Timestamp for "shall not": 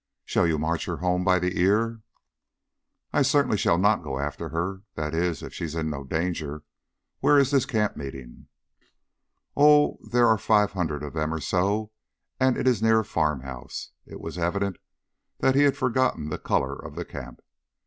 3.55-4.01